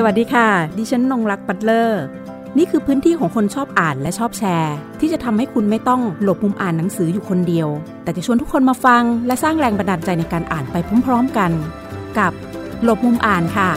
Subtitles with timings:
[0.00, 0.48] สวัสดีค่ะ
[0.78, 2.02] ดิฉันนงรักปัตเลอร์
[2.58, 7.68] นี่คือพื้นที่ของคนชอบอ่านและชอบแชร์ ที่จะทำให้คุณไม่ต้องหลบมุมอ่านหนังสืออยู่คนเดียว
[8.02, 11.50] แต่จะชวนทุกคนมาฟัง และสร้างแรงบันดาลใจในการอ่านไปพร้อม ๆกัน
[12.18, 12.32] กับ
[12.84, 13.70] หลบมุมอ่านค่ะ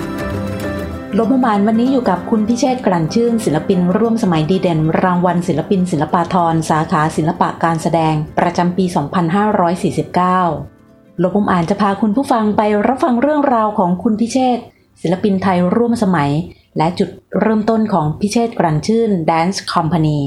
[1.13, 14.59] หลบมุมอ่านวันนี้อยู่กับคุณพิเชษกลั่นชื่น ศิลปินร่วมสมัยดีเด่น รางวัลศิลปิน ศิลปาทรสาขาศิลปะการแสดง ประจำปี 2549ลบมุมอ่านจะพาคุณผู้ฟังไปรับฟังเรื่องราวของคุณพิเชษ
[15.01, 16.31] ศิลปินไทยร่วมสมัย
[16.77, 17.09] และจุด
[17.41, 20.19] เริ่มต้นของพิเชษกลั่นชื่น Dance Company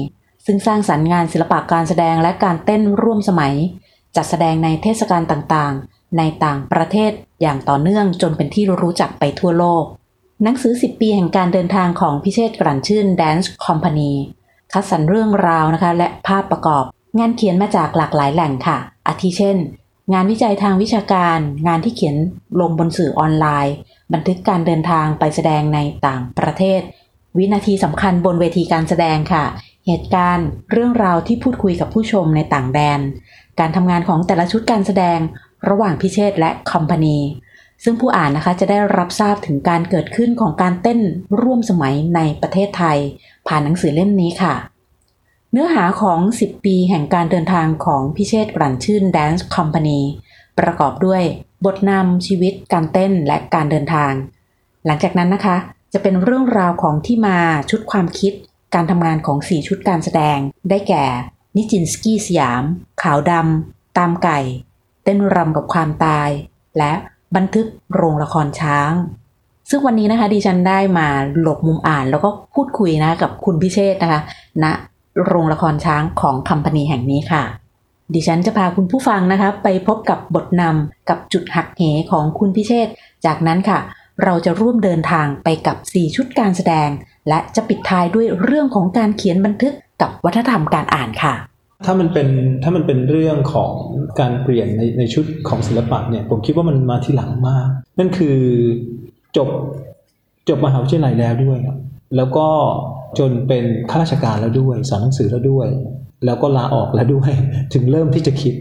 [0.45, 3.53] ซึ่งสร้างสรรค์งานศิลปะการแสดงและการเต้นร่วมสมัย
[4.15, 7.11] จัดแสดงในเทศกาลต่างๆ ในต่างประเทศ
[7.41, 9.83] อย่างต่อเนื่องจนเป็นที่รู้จักไปทั่วโลก
[10.43, 14.11] หนังสือ 10 ปีแห่งการเดินทางของพิเชษกลั่นชื่น Dance Company
[14.73, 16.83] คัดสรรเรื่องราวนะคะ และภาพประกอบ
[17.19, 19.57] งานเขียนมาจากหลากหลายแหล่งค่ะ อาทิเช่น
[20.13, 22.15] งานวิจัยทางวิชาการ งานที่เขียน
[22.59, 23.75] ลงบนสื่อออนไลน์
[24.13, 26.81] บันทึกการเดินทางไปแสดงในต่างประเทศ
[27.37, 29.45] วินาทีสำคัญบนเวทีการแสดงค่ะ
[29.87, 32.99] เหตุการณ์เรื่องราวที่พูดคุยกับผู้ชมในต่างแดน
[33.59, 35.19] การทำงานของแต่ละชุดการแสดง
[35.69, 37.19] ระหว่างพิเชษและคอมพานี
[37.83, 40.99] ซึ่งผู้อ่านนะคะจะได้รับทราบถึงการเกิดขึ้นของการเต้น
[41.41, 42.97] ร่วมสมัยในประเทศไทย
[43.47, 44.55] ผ่านหนังสือเล่มนี้ค่ะ
[45.51, 50.01] เนื้อหาของ 10 ปีแห่งการเดินทางของพิเชษกลั่นชื่น Dance Company
[50.59, 51.23] ประกอบด้วย
[51.65, 54.13] บทนำชีวิตการเต้นและการเดินทาง
[54.85, 55.57] หลังจากนั้นนะคะ
[55.93, 57.37] จะเป็นเรื่องราวของที่มา
[57.69, 58.33] ชุดความคิด
[58.75, 60.37] การทำงานของ 4 ชุดการแสดง
[60.69, 61.05] ได้แก่
[61.55, 62.63] นิจินสกี้สยาม
[63.01, 64.39] ขาวดำตามไก่
[65.03, 66.29] เต้นรำกับความตาย
[66.77, 66.93] และ
[67.35, 68.91] บันทึกโรงละครช้าง
[69.69, 71.07] ซึ่งวันนี้นะคะดิฉันได้มา
[71.39, 74.21] หลบมุมอ่านแล้วก็พูดคุยนะกับคุณพิเชษนะคะ
[74.63, 74.65] ณ
[75.25, 77.43] โรงละครช้างของคัมพานีแห่งนี้ค่ะ
[78.13, 81.81] ดิฉันจะพาคุณผู้ฟังนะคะไปพบกับบทนำกับจุดหักเห
[82.11, 82.87] ของคุณพิเชษ
[83.25, 83.79] จากนั้นค่ะ
[84.23, 86.89] เราจะร่วมเดินทางไปกับ 4 ชุดการแสดง
[87.29, 91.33] และจะปิดท้ายด้วยเรื่องของการเขียนบันทึกกับวัฒนธรรมการอ่านค่ะ
[91.85, 92.27] ถ้ามันเป็น
[92.63, 93.71] ถ้ามันเป็นเรื่องของ
[94.19, 97.67] การเปลี่ยนในในชุดของศิลปะเนี่ยผมคิดว่ามันมาที่หลังมาก
[97.99, 98.37] นั่นคือ
[99.37, 99.49] จบ
[100.49, 101.77] จบมหาวิทยาลัยแล้วด้วยครับ
[102.15, 102.47] แล้วก็
[103.19, 105.67] จนเป็นข้าราชการแล้วด้วยสอนหนังสือแล้วด้วย
[106.25, 107.31] แล้วก็ลาออกแล้วด้วย
[107.73, 108.53] ถึงเริ่มที่จะคิด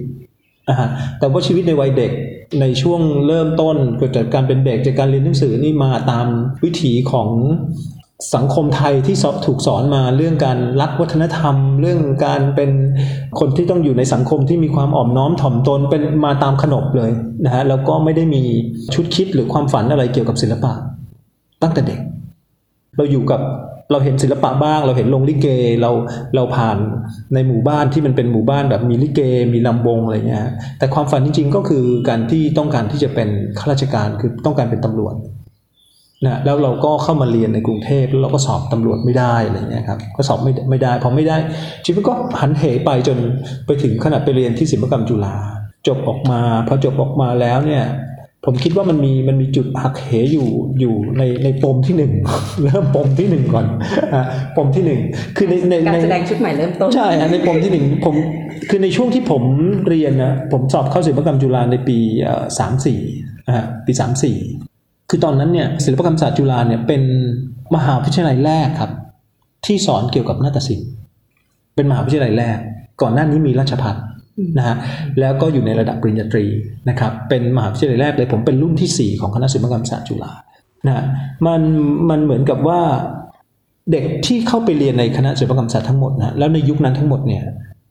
[1.19, 2.13] แต่ว่าชีวิตในวัยเด็ก
[2.61, 6.27] ในช่วงเริ่มต้นเกิดจากการเป็นเด็กจากการเรียนหนังสือนี่มาตาม
[6.65, 7.29] วิถีของ
[8.35, 9.17] สังคมไทยที่
[9.47, 12.71] ถูกสอนมาเรื่องการรักวัฒนธรรม เรื่องการเป็น
[13.41, 17.11] คนที่ต้องอยู่ในสังคมที่มีความอ่อมน้อมถ่อมตนเป็นมาตามขนบเลย
[17.45, 18.43] นะฮะแล้วก็ไม่ได้มี
[18.95, 20.73] ชุดคิดหรือความฝันอะไรเกี่ยวกับศิลปะ
[21.63, 22.01] ตั้งแต่เด็ก
[22.97, 23.41] เราอยู่กับ
[23.91, 25.49] เราเห็นศิลปะบ้าง เราเห็นโรงลิเก
[25.81, 25.91] เรา
[26.35, 26.77] เราผ่าน
[27.35, 29.21] ในหมู่บ้านที่มันเป็นหมู่บ้านแบบมีลิเก
[29.55, 30.47] มีลำวงอะไรเงี้ย
[30.79, 33.29] แต่ความฝันจริง ๆ ก็คือการที่ต้องการที่จะเป็น
[33.59, 35.15] ข้าราชการคือต้องการเป็นตำรวจ
[36.25, 41.37] นะแล้วเราก็เข้ามาเรียนในกรุงเทพแล้วเราก็สอบตำรวจไม่ได้อะไรเงี้ยครับก็สอบไม่ไม่ได้พอไม่ได้
[41.85, 43.19] ชีวิตก็หันเหไปจน
[43.67, 45.35] ไปถึงขนาดไปเรียนที่ศิลปกรรมจุฬา
[45.87, 47.85] จบออกมาพอจบออกมาแล้วเนี่ย
[48.45, 50.49] ผมคิดว่ามันมีมันมีจุดหักเหอยู่
[50.81, 52.13] อยู่ในในปมที่หนึ่ง
[52.65, 53.67] เริ่มปมที่หนึ่งก่อน
[54.15, 54.25] อะ
[54.57, 55.01] ปมที่หนึ่ง
[55.37, 58.15] คือในในการในแสดงชุดใหม่เริ่มต้นใช่ฮะในปมที่หนึ่งผม
[58.69, 59.43] คือในช่วงที่ผม
[59.89, 61.99] เรียนนะผมสอบเข้าศิลปกรรมจุฬาในปี
[62.59, 63.01] สามสี่
[63.49, 64.37] อ่าปีสามสี่
[65.11, 67.03] คือตอนนั้นเนี่ยศิลปกรรมศาสตร์จุฬาเนี่ยเป็น
[67.75, 68.91] มหาวิทยาลัยแรกครับ
[69.67, 70.91] ที่สอนเกี่ยวกับนาฏศิลป์
[71.75, 72.59] เป็นมหาวิทยาลัยแรก
[73.03, 74.77] ก่อนหน้านี้มีราชพัฒนะฮะ
[75.21, 76.45] แล้วก็อยู่ในระดับปริญญาตรี
[76.89, 80.33] นะครับเป็นมหาวิทยาลัยแรกเลยผมเป็นรุ่นที่สี่ของคณะศิลปกรรมศาสตร์จุฬา
[80.87, 81.05] นะฮะ
[81.47, 81.61] มัน
[82.11, 82.81] มันเหมือนกับว่า
[83.93, 87.43] เด็กที่เข้าไปเรียนในคณะศิลปกรรมศาสตร์ทั้งหมดนะแล้วในยุคนั้นทั้งหมดเนี่ย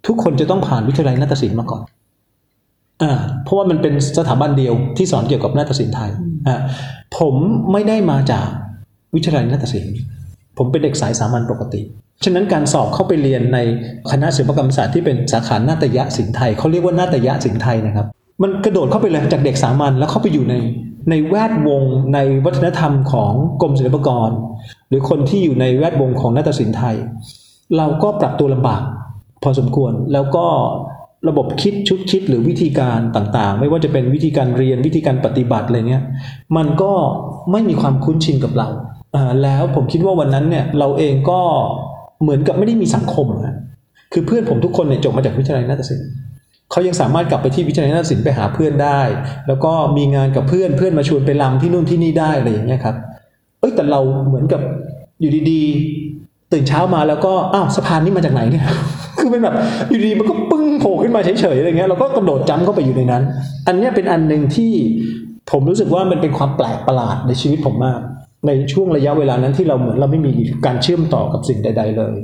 [0.08, 1.82] ทุกคนจะต้องผ่านวิทยาลัยนาฏศิลป์มาก่อน
[3.04, 6.12] อ่าเพราะว่ามันเป็นสถาบันเดียวที่สอนเกี่ยวกับนาฏศิลป์ไทย
[6.48, 6.56] อ่า
[7.18, 7.36] ผม
[7.72, 8.48] ไม่ได้มาจาก
[9.16, 9.94] วิทยาลัยนาฏศิลป์
[10.58, 11.82] ผมเป็นเด็กสายสามัญปกติ
[12.24, 13.60] ฉะนั้นการสอบเข้าไปเรียนใน
[14.12, 18.08] คณะศิลปกรรมศาสตร์ที่เป็นสาขานาฏยะศิลป์ไทยเขาเรียกว่านาฏยะศิลป์ไทยนะครับ
[18.42, 20.56] มันกระโดดเข้าไปเลยจากเด็กสามัญแล้วเข้าไปอยู่ใน
[21.10, 21.84] ในแวดวง
[22.14, 24.30] ในวัฒนธรรมของกรมศิลปากร
[24.90, 26.96] หรือคนที่อยู่ในแวดวงของนาฏศิลป์ไทย
[27.78, 28.82] เราก็ปรับตัวลำบาก
[29.44, 30.46] พอสมควรแล้วก็
[31.28, 36.04] ระบบคิดชุดคิดหรือวิธีการต่างๆ ไม่ว่าจะเป็นวิธีการเรียนวิธีการปฏิบัติอะไรเนี้ย
[36.58, 36.92] มันก็
[37.52, 38.68] ไม่มีความคุ้นชินกับเรา
[39.16, 41.42] อ่าแล้วผมคิดว่าวันนั้นเนี่ยเราเองก็
[42.24, 43.56] เหมือนกับไม่ได้มีสังคมอะ
[44.14, 46.08] คือเพื่อนผมทุกคนเนี่ยจบมาจากวิทยาลัยนาฏศิลป์
[46.72, 49.02] เขายังสามารถกลับไปที่วิทยาลัยนาฏศิลป์ไปหาเพื่อนได้
[49.48, 52.96] แล้วก็มีงานกับเพื่อนเพื่อนมาชวนไปรำที่นู่นที่นี่ได้อะไรอย่างเงี้ยครับ
[53.60, 54.62] เอ้ยแต่เราเหมือนกับ
[55.22, 58.66] อยู่ดีๆ ตื่นเช้ามาแล้วก็อ้าวสะพานนี้มาจากไหนเนี่ย
[59.20, 59.56] คือเป็นแบบ
[59.90, 63.24] อยู่ดีมันก็ปึ้งโผล่ขึ้นมาเฉยๆอะไรเงี้ยเราก็กระโดดจ้ำเข้าไปอยู่ในนั้น
[63.68, 64.72] อันเนี้ยเป็นอันหนึ่งที่
[65.52, 68.00] ผมรู้สึกว่ามันเป็นความแปลกประหลาดในชีวิตผมมาก
[68.48, 70.32] ในช่วงระยะเวลานั้นที่เราเหมือนเราไม่มี
[70.66, 72.16] การเชื่อมต่อกับสิ่งใด ๆ เลย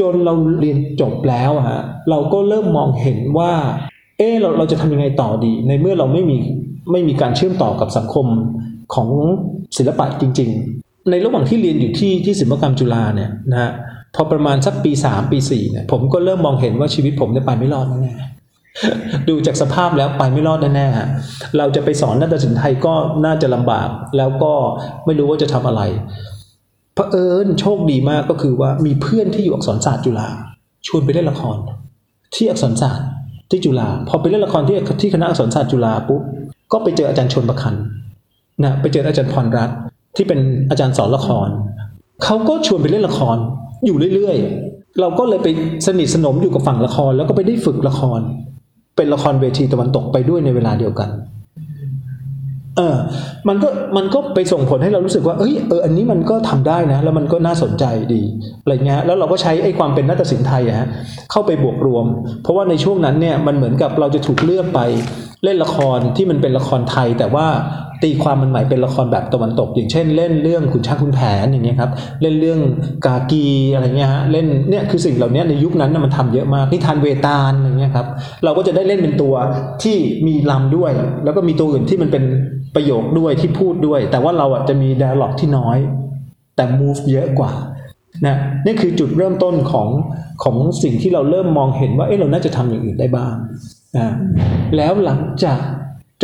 [0.00, 3.52] จนเราเรียนจบแล้วฮะเราก็เริ่มมองเห็นว่า
[4.18, 6.36] เออเราเราจะทำยังไงต่อดี ในเมื่อเราไม่มี
[6.92, 8.26] ไม่มีการเชื่อมต่อกับสังคม
[8.94, 9.08] ของ
[9.76, 10.50] ศิลปะจริง
[10.80, 13.72] ๆ ในระหว่างที่เรียนอยู่ที่ที่ศิลปกรรมจุฬาเนี่ยนะฮะ
[14.14, 18.14] พอประมาณสักปีสามปีสี่เนี่ยผมก็เริ่มมองเห็นว่าชีวิตผมเนี่ยไปไม่รอดแน่
[19.28, 21.08] ดูจากสภาพแล้วไปไม่รอดแน่ๆฮะ
[21.58, 22.94] เราจะไปสอนนาฏศิลป์ไทยก็
[23.24, 24.52] น่าจะลำบาก แล้วก็
[25.06, 25.82] ไม่รู้ว่าจะทำอะไร
[26.94, 30.28] เผอิญโชคดีมากก็คือว่ามีเพื่อนที่อยู่อักษรศาสตร์จุฬา
[30.86, 31.56] ชวนไปเล่นละคร
[32.34, 33.06] ที่อักษรศาสตร์
[33.50, 36.22] ที่จุฬาพอไปเล่นละครที่ที่คณะอักษรศาสตร์จุฬาปุ๊บ
[36.72, 37.74] ก็ไปเจออาจารย์ชนประคัน
[38.64, 39.76] นะไปเจออาจารย์พรรัตน์
[40.16, 41.48] ที่เป็นอาจารย์สอนละคร
[42.24, 43.36] เขาก็ชวนไปเล่นละคร
[43.84, 45.48] อยู่เรื่อยๆ เราก็เลยไป
[45.86, 48.20] สนิทสนมอยู่กับฝั่งละคร แล้วก็ไปได้ฝึกละคร
[48.96, 51.10] เป็นละครเวทีตะวันตกไปด้วยในเวลาเดียวกัน
[52.76, 52.96] เออ
[53.48, 58.22] มันก็มันก็ไปส่งผลให้เรารู้สึกว่าเอ้ยเอออันนี้มันก็ทำได้นะ แล้วมันก็น่าสนใจดี
[58.62, 60.88] อะไรเงี้ยแล้วเราก็ใช้ไอ้ความเป็นนาฏศิลป์ไทยอะฮะ
[61.30, 62.06] เข้าไปบวกรวม
[62.42, 64.80] เพราะว่าในช่วงนั้นเนี่ยมันเหมือนกับเราจะถูกเลือกไป
[65.44, 67.46] เล่นละครที่มันเป็นละครไทย แต่ว่า
[68.02, 71.90] ตีความมันหมายเป็นละครแบบตะวันตก อย่างเช่น เล่นเรื่องขุนช้างขุนแผนอย่างเงี้ยครับ
[72.22, 72.60] เล่นเรื่อง
[73.06, 78.06] กากีอะไรเงี้ยฮะเล่นเนี่ยคือสิ่งเหล่านี้ในยุคนั้นนะมันทำเยอะมากนิทานเวตาลอย่างเงี้ยครับ
[78.44, 79.34] เราก็จะได้เล่นเป็นตัว
[79.82, 79.96] ที่
[80.26, 80.92] มีลำด้วย
[81.24, 82.24] แล้วก็มีตัวอื่นที่มันเป็น
[82.74, 85.78] ประโยคด้วยที่พูดด้วย แต่ว่าเราอะจะมี d ด a l ล็อกที่น้อย
[86.56, 87.52] แต่ move เยอะกว่า
[88.26, 88.36] นะ
[88.66, 89.88] นี่คือจุดเริ่มต้นของ
[90.44, 93.34] ของสิ่งที่เราเริ่มมองเห็นว่าเอ๊ะเราน่าจะทำอย่างอื่นได้บ้าง
[93.98, 94.08] นะ
[94.76, 95.58] แล้วหลังจาก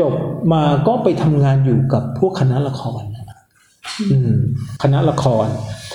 [0.01, 0.13] จบ
[0.53, 3.39] มาก็ไปทำงานอยู่กับพวกคณะละครนะ
[4.13, 4.33] อืม
[4.83, 5.47] คณะละคร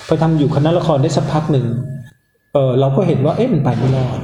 [0.08, 1.66] ไปทำอยู่คณะละครได้สักพักหนึ่ง
[2.54, 4.20] เออเราก็เห็นว่าเอ๊ะมันไปไม่รอด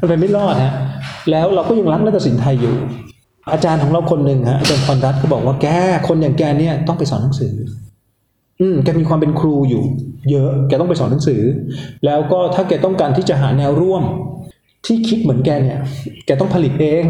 [0.00, 0.74] มันไปไม่รอดฮะ
[1.30, 2.74] แล้วเราก็ยังรักนาฏศิลป์ไทยอยู่
[3.52, 5.66] อาจารย์ของเราคนหนึ่งฮะอาจารย์พรรัตน์ก็บอกว่าแก
[6.08, 7.54] คนอย่างแกเนี่ยต้องไปสอนหนังสือ
[8.60, 9.82] อืมแกมีความเป็นครูอยู่
[10.30, 11.42] เยอะแกต้องไปสอนหนังสือ
[12.04, 14.02] แล้วก็ถ้าแกต้องการที่จะหาแนวร่วม
[14.86, 15.80] ที่คิดเหมือนแกเนี่ย
[16.26, 17.04] แกต้องผลิตเอง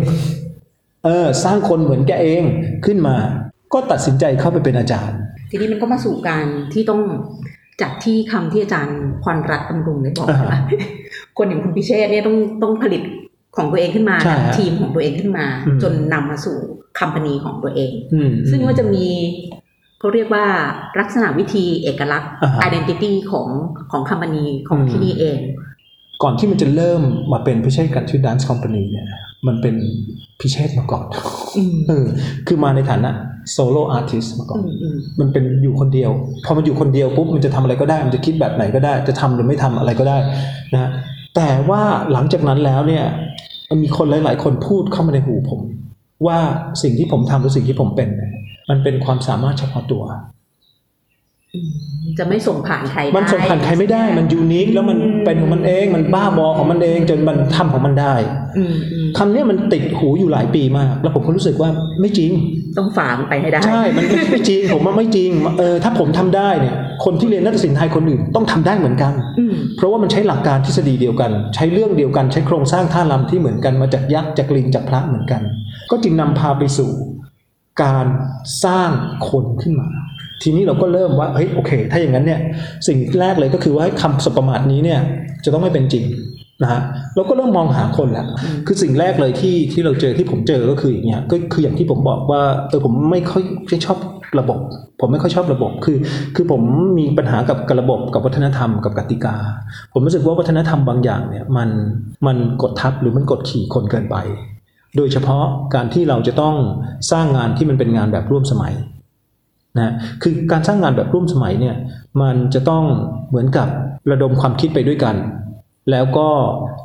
[1.04, 2.42] เออ สร้างคนเหมือนแกเอง
[2.86, 3.16] ขึ้นมา
[3.72, 5.18] ก็ตัดสินใจเข้าไปเป็นอาจารย์
[5.50, 7.00] ทีนี้มันก็มาสู่การที่ต้อง
[7.82, 10.58] จากที่คำที่อาจารย์พรรัตน์บำรุงได้บอกอ่าฮะว่า
[11.36, 13.02] คนอย่างคุณพิเชษเนี่ยต้องต้องผลิต
[13.56, 16.56] ของตัวเองขึ้นมาใช่ฮะทีมของตัวเองขึ้นมาอืมจนนำมาสู่
[16.98, 19.06] คัมพานีของตัวเองอืมซึ่งก็จะมี
[19.98, 20.44] เขาเรียกว่า
[21.00, 23.48] ลักษณะวิธีเอกลักษณ์อ่าฮะ identity ของ
[23.92, 25.38] ของคัมพานีของอืมที่นี่เอง
[26.22, 27.02] ก่อนที่มันจะเริ่ม
[27.32, 29.06] มาเป็นพิเชษกันชื่อ Dance Company เนี่ย
[29.46, 29.74] มันเป็น
[30.40, 31.04] พิเชษฐมาก่อน
[31.56, 32.06] อืมเออ
[32.46, 33.10] คือมาในฐานะ
[33.52, 36.10] solo artist มาก่อนอืมอืมมันเป็นอยู่คนเดียว
[36.44, 40.18] พอมันอยู่คนเดียวปุ๊บมันจะทำอะไรก็ได้ มันจะคิดแบบไหนก็ได้ จะทำหรือไม่ทำอะไรก็ได้
[40.72, 40.90] นะฮะ
[41.36, 41.82] แต่ว่า
[42.12, 43.04] หลังจากนั้นแล้วเนี่ย
[43.70, 45.60] มันมีคนหลาย ๆ คนพูดเข้ามาในหูผม
[46.26, 46.38] ว่า
[46.82, 48.32] สิ่งที่ผมทำหรือสิ่งที่ผมเป็นเนี่ย
[48.70, 50.35] มันเป็นความสามารถเฉพาะตัวอืม
[52.18, 58.14] จะไม่ส่งผ่านใครมันส่งผ่านใครไม่ได้ มันยูนิคแล้วมันเป็นของมันเอง มันบ้าบอของมันเองจนมันทำของมันได้
[58.56, 61.70] อืมอืมคำเนี้ยมันติดหูอยู่หลายปีมาก แล้วผมก็รู้สึกว่า
[62.00, 62.30] ไม่จริง
[62.78, 66.74] ต้องฝ่ามันไปให้ได้ ใช่ มันไม่ไม่จริง ผมว่าไม่จริง เออ ถ้าผมทำได้เนี่ย
[67.04, 75.40] คนที่เรียนนาฏศิลป์ไทยคนอื่นต้องทำได้เหมือนกันอืมเพราะว่ามันใช้หลักการทฤษฎีเดียวกัน ใช้เรื่องเดียวกัน ใช้โครงสร้างท่ารำที่เหมือนกัน มาจากยักษ์จากลิงจากพระเหมือนกัน
[75.90, 76.90] ก็จึงนำพาไปสู่
[77.82, 78.06] การ
[78.64, 78.90] สร้าง
[79.28, 79.88] คนขึ้นมา
[80.42, 82.40] ทีนี้เราก็เริ่มว่าเฮ้ยโอเค ถ้าอย่างนั้นเนี่ย
[82.86, 85.00] สิ่งแรกเลยก็คือว่าคำสบประมาทนี้เนี่ย
[85.44, 86.04] จะต้องไม่เป็นจริง
[86.62, 86.80] นะฮะ
[87.14, 88.26] เราก็เริ่มมองหาคนแล้ว
[88.66, 93.98] คือสิ่งแรกเลยที่ที่เราเจอที่ผมเจอก็คืออย่างเงี้ยก็คืออย่างที่ผมบอกว่าเออผมไม่ค่อยไม่ชอบ
[94.40, 94.58] ระบบ
[95.00, 95.96] ผมไม่ค่อยชอบระบบคือ
[96.34, 96.62] คือผม
[96.98, 99.36] มีปัญหากับกับระบบกับวัฒนธรรมกับกติกา
[99.92, 101.68] ผมรู้สึกว่าวัฒนธรรมบางอย่างเนี่ยมัน
[102.26, 104.16] มันกดทับหรือมันกดขี่คนเกินไป
[104.96, 106.54] โดยเฉพาะการที่เราจะต้อง
[107.10, 108.74] สร้างงานที่มันเป็นงานแบบร่วมสมัย
[109.80, 109.90] นะ
[110.22, 111.74] คือการสร้างงานแบบร่วมสมัยเนี่ย
[112.20, 112.84] มันจะต้อง
[113.28, 113.68] เหมือนกับ
[114.10, 115.16] ระดมความคิดไปด้วยกัน
[115.90, 116.28] แล้วก็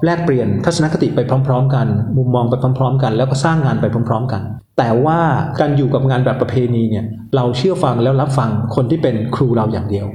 [0.05, 4.41] แลกเปลี่ยนทัศนคติไปพร้อม ๆ กัน มุมมองไปพร้อม ๆ กัน แล้วก็สร้างงานไปพร้อม ๆ กัน
[4.77, 5.19] แต่ว่า
[5.59, 7.05] การอยู่กับงานแบบประเพณีเนี่ย
[7.35, 10.07] เราเชื่อฟังแล้วรับฟังคนที่เป็นครูเราอย่างเดียว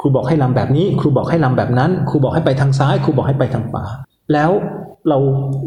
[0.00, 3.84] ครูบอกให้ลำแบบนี้ ครูบอกให้ลำแบบนั้น ครูบอกให้ไปทางซ้าย ครูบอกให้ไปทางขวา
[4.32, 4.50] แล้ว
[5.08, 5.18] เรา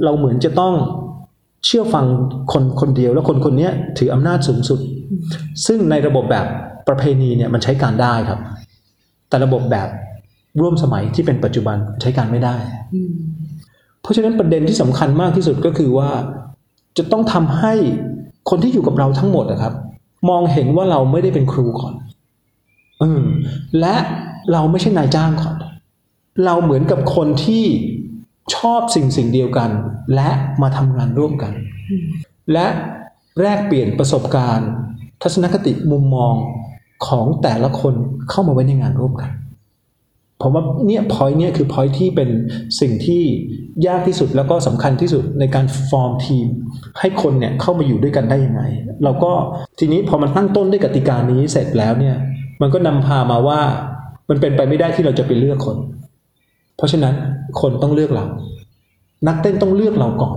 [0.04, 0.74] เราเหมือนจะต้อง
[1.66, 2.06] เชื่อฟัง
[2.54, 4.80] คนคนเดียวแล้วคนคนนี้ถืออำนาจสูงสุด
[5.66, 6.48] ซึ่งในระบบแบบ
[6.88, 8.40] ประเพณีเนี่ยมันใช้การได้ครับ
[9.30, 9.90] แต่ระบบแบบ
[10.62, 12.56] ร่วมสมัยที่เป็นปัจจุบันใช้การไม่ได้
[14.02, 16.10] เพราะฉะนั้นประเด็นที่สำคัญมากที่สุดก็คือว่า
[16.98, 17.74] จะต้องทำให้
[18.50, 19.74] คนที่อยู่กับเราทั้งหมดนะครับ
[20.30, 21.94] มองเห็นว่าเราไม่ได้เป็นครูก่อน
[23.02, 23.24] อืม
[23.80, 23.96] และ
[24.52, 25.56] เราไม่ใช่นายจ้างก่อน
[26.46, 27.66] เราเหมือนกับคนที่
[28.56, 29.70] ชอบสิ่งสิ่งเดียวกัน
[30.16, 30.30] และ
[30.62, 31.54] มาทำงานร่วมกัน
[32.54, 32.68] และ
[33.42, 34.70] แลกเปลี่ยนประสบการณ์
[35.22, 36.34] ทัศนคติมุมมอง
[37.08, 37.94] ของแต่ละคน
[38.30, 39.32] เข้ามาไว้ในงานร่วมกัน
[40.42, 42.30] ผมว่าเนี่ย point เนี่ยคือ point ที่เป็น
[42.80, 43.22] สิ่งที่
[43.88, 46.48] ยากที่สุดแล้วก็สำคัญที่สุดในการฟอร์มทีม
[47.00, 48.62] ให้คนเนี่ยเข้ามาอยู่ด้วยกันได้ยังไง
[49.04, 49.32] เราก็
[49.80, 52.16] ทีนี้พอมันตั้งต้นด้วยกติกานี้เสร็จแล้วเนี่ย
[52.62, 53.60] มันก็นำพามาว่า
[54.30, 55.78] มันเป็นไปไม่ได้ที่เราจะไปเลือกคน
[56.78, 57.16] เพราะฉะนั้น
[57.62, 58.26] คนต้องเลือกเรา
[59.28, 60.36] นักเต้นต้องเลือกเราก่อน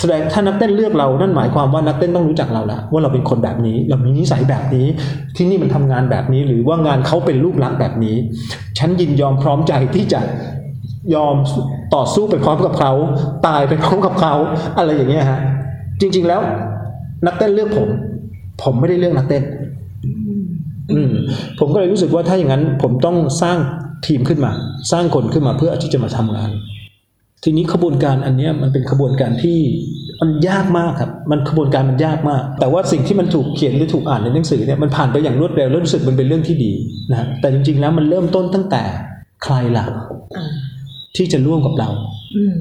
[0.00, 4.86] แสดงถ้านักเต้นเลือกเรา นั่นหมายความว่านักเต้นต้องรู้จักเราแล้วว่าเราเป็นคนแบบนี้ เรามีนิสัยแบบนี้
[5.36, 8.16] ที่นี่มันทำงานแบบนี้ หรือว่างานเขาเป็นรูปลักษณ์แบบนี้
[8.78, 10.20] ฉันยินยอมพร้อมใจที่จะ
[11.14, 11.34] ยอม
[11.94, 12.92] ต่อสู้ไปพร้อมกับเขา
[13.46, 14.34] ตายไปพร้อมกับเขา
[14.78, 15.40] อะไรอย่างเงี้ยฮะ
[16.00, 16.40] จริง ๆแล้ว
[17.26, 17.88] นักเต้นเลือกผม
[18.62, 19.42] ผมไม่ได้เลือกนักเต้น
[20.92, 21.12] อืม
[21.58, 23.58] ผมก็เลยรู้สึกว่าถ้าอย่างนั้น ผมต้องสร้าง
[24.06, 24.52] ทีมขึ้นมา
[24.92, 26.50] สร้างคนขึ้นมาเพื่อที่จะมาทำงาน
[27.42, 29.58] ทีนี้ขบวนการอันเนี้ยมันเป็นขบวนการที่
[30.20, 36.72] มันยากมากครับ มันขบวนการมันยากมาก แต่ว่าสิ่งที่มันถูกเขียนหรือถูกอ่านในหนังสือเนี่ยมันผ่านไปอย่างรวดเร็วแล้วรู้สึกมันเป็นเรื่องที่ดี
[37.10, 38.82] นะฮะแต่จริงๆแล้วมันเริ่มต้นตั้งแต่
[39.44, 39.84] ใครล่ะ
[40.36, 40.52] อ่า
[41.16, 41.88] ที่จะร่วมกับเรา
[42.36, 42.56] อืม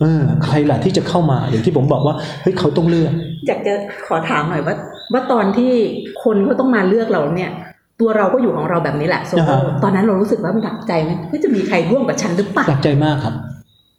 [0.00, 3.12] เออใครล่ะที่จะเข้ามาอย่างที่ผมบอกว่าเฮ้ยเขาต้องเลือก
[3.46, 3.74] อยากจะ
[4.06, 4.74] ขอถามหน่อยว่า
[5.12, 5.72] ว่าตอนที่
[6.24, 7.50] คนเขาต้องมาเลือกเราเนี่ย
[8.00, 13.34] ตัวเราก็อยู่ของเราแบบนี้แหละโซโล่อ่าฮะตอนนั้นเรารู้สึกว่ามันหนักใจไหมเฮ้ยจะมีใครร่วมกับฉันหรือเปล่าหนักใจมากครับ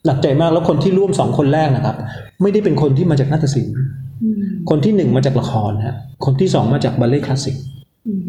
[0.06, 1.96] หนักใจมากแล้วคนที่ร่วมสองคนแรกนะครับ
[2.42, 3.76] ไม่ได้เป็นคนที่มาจากนาฏศิลป์
[4.24, 7.56] อืมคนที่หนึ่งมาจากละครฮะคนที่สองมาจากบัลเล่ต์คลาสสิก
[8.08, 8.22] อืม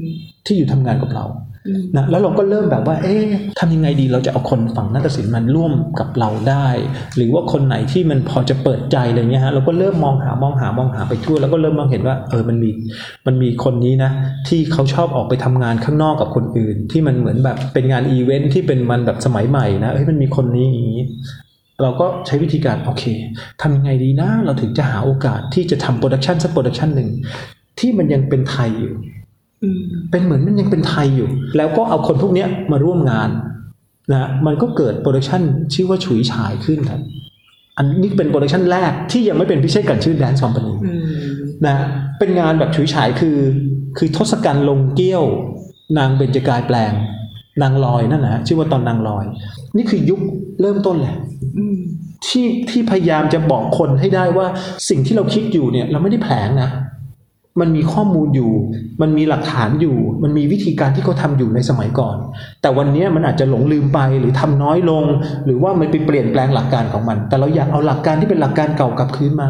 [0.47, 1.27] ที่อยู่ทำงานกับเรา
[1.67, 3.27] อืมนะแล้วเราก็เริ่มแบบว่า เอ๊ะ
[3.59, 6.69] ทำยังไงดีเราจะเอาคนฝั่งนาฏศิลป์มันร่วมกับเราได้
[7.17, 12.71] หรือว่าคนไหนที่มันพอจะเปิดใจอะไรเงี้ยฮะเราก็เริ่มมองหามองหามองหาไปทั่ว แล้วก็เริ่มมองเห็นว่า เออมันมี
[13.27, 14.11] มันมีคนนี้นะ
[14.49, 21.05] ที่เขาชอบออกไปทำงานข้างนอกกับคนอื่น ที่มันเหมือนแบบเป็นงานอีเวนต์ที่เป็นมันแบบสมัยใหม่นะเอ้ยมันมีคนนี้อย่างนี้
[21.83, 23.05] เราก็ใช้วิธีการโอเค
[23.61, 27.11] ทำยังไงดีนะ เราถึงจะหาโอกาสที่จะทำ production สัก production หนึ่ง
[27.79, 28.95] ที่มันยังเป็นไทยอยู่
[29.63, 33.31] อืมเป็นเหมือนมันยังเป็นไทยอยู่ แล้วก็เอาคนพวกเนี้ยมาร่วมงาน
[34.13, 35.43] นะมันก็เกิด production
[35.75, 37.03] ชื่อว่าฉุยฉายขึ้นครับ
[37.77, 41.07] อันนี้เป็น production แรกที่ยังไม่เป็นพิเชษฐ กลั่นชื่น Dance Company อืม
[41.67, 41.77] นะ
[42.19, 43.39] เป็นงานแบบฉุยฉายคือ
[43.99, 45.25] คือทศกัณฐ์ลงเกี้ยว
[45.99, 46.93] นางเบญจกายแปลง
[47.63, 49.25] นางลอยนั่นนะฮะชื่อว่าตอนนางลอย
[49.77, 50.21] นี่คือยุค
[50.61, 51.17] เริ่มต้นแหละ
[51.57, 51.79] อืม
[52.27, 54.47] ที่ที่พยายามจะบอกคนให้ได้ว่า
[54.89, 56.71] สิ่งที่เราคิดอยู่เนี่ย เราไม่ได้แผลงนะ
[57.61, 58.51] มันมีข้อมูลอยู่
[59.03, 62.17] มันมีหลักฐานอยู่ มันมีวิธีการที่เขาทำอยู่ในสมัยก่อน
[62.63, 65.05] แต่วันนี้มันอาจจะหลงลืมไปหรือทำน้อยลง
[65.45, 69.49] หรือว่ามันไปเปลี่ยนแปลงหลักการของมัน แต่เราอยากเอาหลักการที่เป็นหลักการเก่ากลับคืนมา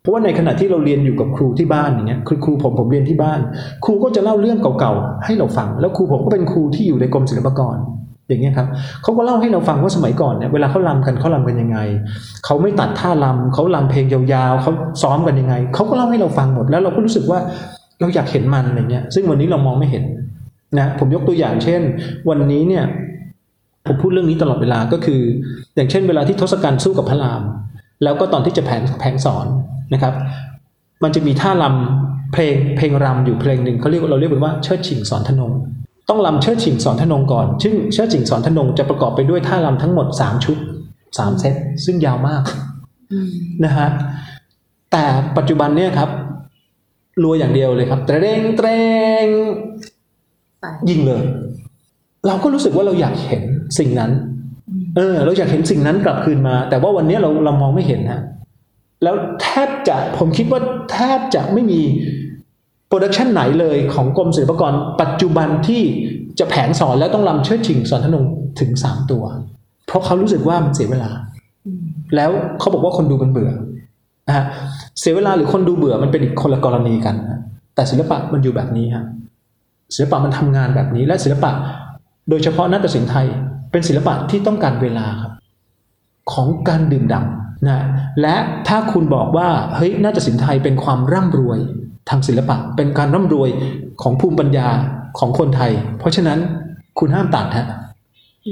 [0.00, 3.40] เพราะว่าในขณะที่เราเรียนอยู่กับครูที่บ้านอย่างเงี้ยคือครูผมผมเรียนที่บ้าน
[3.84, 7.76] ครูก็จะเล่าเรื่องเก่าๆให้เราฟัง แล้วครูผมก็เป็นครูที่อยู่ในกรมศิลปากร
[8.28, 8.68] อย่างเงี้ยครับ
[9.02, 11.78] เขาก็เล่าให้เราฟังว่าสมัยก่อนเนี่ยเวลาเขาลำกันเขาลำกันยังไง
[12.44, 17.38] เขาไม่ตัดท่าลำเขาลำเพลงยาวๆเขาซ้อมกันยังไงเขาก็เล่าให้เราฟังหมดแล้วเราก็รู้สึกว่า
[18.00, 20.04] เราอยากเห็นมันอะไรเงี้ยซึ่งวันนี้เรามองไม่เห็น
[20.78, 21.80] นะผมยกตัวอย่างเช่น
[22.28, 22.84] วันนี้เนี่ย
[23.86, 25.20] ผมพูดเรื่องนี้ตลอดเวลาก็คือ
[25.76, 27.42] อย่างเช่น เวลาที่ทศกัณฐ์สู้กับพระราม
[28.02, 29.46] แล้วก็ตอนที่จะแผนแผงสอน
[29.92, 30.14] นะครับ
[31.02, 35.52] มันจะมีท่าลำเพลงเพลงรำอยู่เพลงหนึ่งเขาเรียกเราเรียกว่าเชิดชิงสอนทนง
[36.08, 40.56] ต้องลำเชิดชิงสอนทนงก่อน ซึ่งเชิดชิงสอนทนงจะประกอบไปด้วยท่าลำทั้งหมด 3 ชุด
[40.98, 41.54] 3 เซต
[41.84, 42.42] ซึ่งยาวมาก
[43.12, 43.32] อืม
[43.64, 43.88] นะฮะ
[44.92, 45.04] แต่
[45.36, 46.10] ปัจจุบันเนี่ยครับ
[47.22, 48.68] รัวอย่างเดียวเลยครับเตรงเตร
[49.24, 49.26] ง
[50.60, 51.22] ไปยิงเลย
[52.26, 53.42] เราก็รู้สึกว่าเราอยากเห็น
[53.78, 54.10] สิ่งนั้น
[54.96, 58.22] เออ เราอยากเห็นสิ่งนั้นกลับคืนมา แต่ว่าวันนี้เราเรามองไม่เห็นฮะ
[59.02, 60.60] แล้วแทบจะผมคิดว่า
[60.92, 61.80] แทบจะไม่มี
[62.88, 65.82] โปรดักชันไหนเลยของกรมศิลปากรปัจจุบันที่
[66.38, 68.24] จะแผงสอนแล้วต้องลำเชิดชิงสอนทนง
[68.60, 69.24] ถึงสามตัว
[69.86, 71.10] เพราะเขารู้สึกว่ามันเสียเวลา
[71.66, 71.82] อืม
[72.16, 73.50] แล้วเขาบอกว่าคนดูมันเบื่อ
[74.28, 74.44] นะฮะ
[75.00, 77.40] เสียเวลาหรือคนดูเบื่อมันเป็นอีกคนละกรณีกันนะ
[77.74, 79.04] แต่ศิลปะมันอยู่แบบนี้ฮะ
[79.94, 81.52] ศิลปะมันทำงานแบบนี้ และศิลปะ
[82.30, 83.26] โดยเฉพาะนาฏศิลป์ไทย
[83.70, 85.32] เป็นศิลปะที่ต้องการเวลาครับ
[86.32, 87.78] ของการดื่มด่ำ นะ
[88.20, 88.36] และ
[88.68, 91.58] ถ้าคุณบอกว่าเฮ้ยน่าฏศิลป์ไทยเป็นความร่ำรวย
[92.08, 93.48] ทางศิลปะ เป็นการร่ำรวย
[94.02, 94.68] ของภูมิปัญญา
[95.18, 96.38] ของคนไทย เพราะฉะนั้น
[96.98, 97.66] คุณห้ามตัดฮะ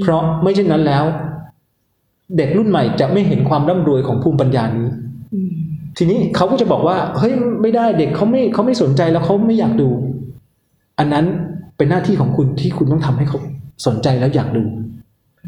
[0.01, 1.05] เพราะไม่เช่นนั้นแล้ว
[2.37, 4.87] เด็กรุ่นใหม่จะไม่เห็นความร่ำรวยของภูมิปัญญานี้
[5.97, 9.89] ทีนี้เขาก็จะบอกว่าเฮ้ยไม่ได้เด็กเขาไม่เขาไม่สนใจแล้วเขาไม่อยากดู
[10.99, 11.25] อันนั้น
[11.77, 13.39] เป็นหน้าที่ของคุณที่คุณต้องทำให้เขา
[13.85, 14.63] สนใจแล้วอยากดู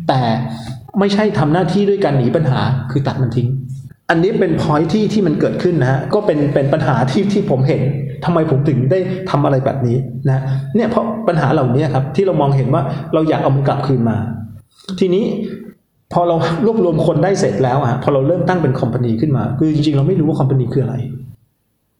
[0.07, 0.21] แต่
[0.99, 2.59] ไม่ใช่ทำหน้าที่ด้วยการหนีปัญหา
[2.91, 3.47] คือตัดมันทิ้ง
[4.09, 7.81] อันนี้เป็นพอยที่ที่มันเกิดขึ้นนะฮะก็เป็นเป็นปัญหาที่ที่ผมเห็น
[8.25, 10.43] ทำไมผมถึงได้ทำอะไรแบบนี้นะ
[10.75, 12.81] เนี่ยเพราะปัญหาเหล่านี้ครับ ที่เรามองเห็นว่า
[13.13, 14.17] เราอยากเอามันกลับคืนมา
[14.99, 15.25] ทีนี้
[16.13, 20.95] พอเรารวบรวมคนได้เสร็จแล้วอะพอเราเริ่มตั้งเป็นคอมพานีขึ้นมา คือจริงๆ เราไม่รู้ว่าคอมพานีคืออะไร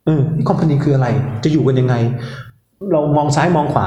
[0.06, 1.08] เออคอมพานีคืออะไร
[1.44, 1.96] จะอยู่กันยังไง
[2.92, 3.86] เรามองซ้ายมองขวา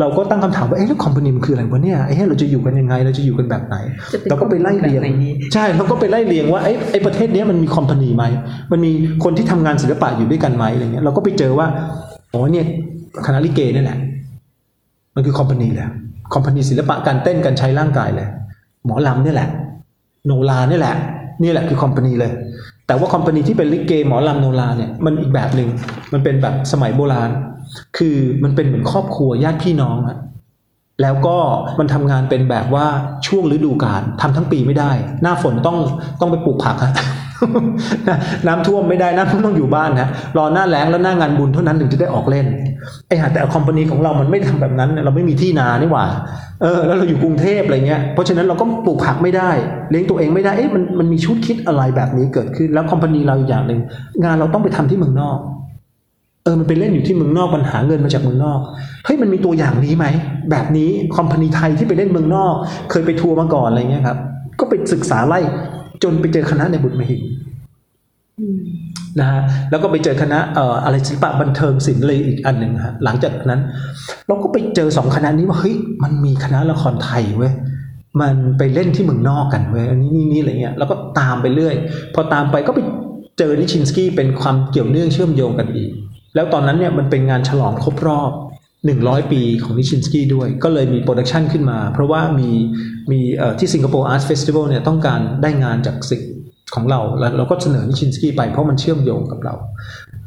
[0.00, 3.76] เราก็ตั้งคำถามว่าเอ๊ะแล้วคอมพานีมันคืออะไรวะเนี่ยเอ๊ะเราจะอยู่กันยังไงเราจะอยู่กันแบบไหน
[4.12, 8.24] จะเป็นเราก็ไปไล่เรียงแบบไหนดีใช่เราก็ไปไล่เรียงว่าไอ้ไอ้ประเทศเนี้ยมันมีคอมพานีไหม
[8.72, 8.90] มันมี
[9.24, 11.66] คนที่ทำงานศิลปะอยู่ด้วยกันไหมอะไรเงี้ยเราก็ไปเจอว่า
[12.32, 12.66] อ๋อเนี่ย
[13.26, 13.98] คณะลิเกนี่แหละ
[15.14, 15.88] มันคือคอมพานีแหละ
[16.34, 18.28] คอมพานีศิลปะการเต้นการใช้ร่างกายเลย
[18.84, 19.48] หมอลำเนี่ยแหละ
[20.26, 20.94] โนราเนี่ยแหละ
[21.42, 22.32] นี่แหละคือคอมพานีเลย
[22.86, 25.68] แต่ว่าคอมพานีที่เป็นลิเกหมอลำโนราเนี่ยมันอีกแบบหนึ่ง
[26.12, 27.30] มันเป็นแบบสมัยโบราณ
[27.96, 30.16] คือมันเป็นเหมือนครอบครัวญาติพี่น้องอะ
[31.02, 31.36] แล้วก็
[31.78, 32.86] มันทำงานเป็นแบบว่า
[33.26, 34.90] ช่วงฤดูกาลทำทั้งปีไม่ได้
[35.22, 35.78] หน้าฝนต้อง
[36.20, 36.92] ต้องไปปลูกผักฮะ
[38.46, 42.46] น้ำท่วมไม่ได้น้ำท่วมต้องอยู่บ้านฮะรอหน้าแล้งแล้วหน้างานบุญเท่านั้นถึงจะได้ออกเล่น
[43.08, 46.06] ไอ้ห่าแต่คอมพานีของเรามันไม่ทำแบบนั้น เราไม่มีที่นานี่หว่า
[46.62, 49.50] เออแล้วเราอยู่กรุงเทพอะไรเงี้ยเพราะฉะนั้นเราก็ปลูกผักไม่ได้
[49.90, 53.80] เลี้ยงตัวเองไม่ได้เอ๊ะมันมันมีชุดคิดอะไรแบบนี้เกิดขึ้น แล้วคอมพานีเราอย่างหนึ่ง
[54.24, 55.38] งานเราต้องไปทำที่เมืองนอก
[56.44, 58.60] เออ มันไปเล่นอยู่ที่เมืองนอก มันหาเงินมาจากเมืองนอก
[59.04, 60.06] เฮ้ย มันมีตัวอย่างนี้ไหม
[60.50, 62.54] แบบนี้ คอมพานีไทยที่ไปเล่นเมืองนอก
[62.90, 64.18] เคยไปทัวร์มาก่อนอะไรเงี้ยครับ
[64.60, 65.40] ก็ไปศึกษาไล่
[66.04, 67.22] จนไปเจอคณะในบุตรมหิน
[69.20, 73.60] นะฮะแล้วก็ไปเจอคณะเอ่ออะไรศิลปะบันเทิงศิลป์อะไรอีกอันหนึ่งฮะหลังจากนั้น
[74.26, 77.52] เราก็ไปเจอสองคณะนี้ว่าเฮ้ยมันมีคณะละครไทยเว้ย
[78.20, 81.74] มันไปเล่นที่เมืองนอกกันเว้ยอันนี้นี่นี่อะไรเงี้ยแล้วก็ตามไปเรื่อย
[82.14, 82.80] พอตามไปก็ไป
[83.38, 85.90] เจอนิชินสกี้เป็นความเกี่ยวเนื่องเชื่อมโยงกันอีก
[86.34, 88.30] แล้วตอนนั้นเนี่ยมันเป็นงานฉลองครบรอบ
[88.92, 92.50] 100 ปีของนิชินสกี้ด้วย ก็เลยมี production ขึ้นมา เพราะว่ามี
[93.10, 93.20] มี
[93.58, 96.22] ที่ Singapore Arts Festival เนี่ยต้องการได้งานจากสิ่ง
[96.74, 99.54] ของเรา แล้วเราก็เสนอนิชินสกี้ไปเพราะมันเชื่อมโยงกับเรา